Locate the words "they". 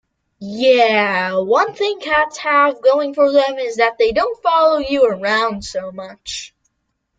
3.99-4.11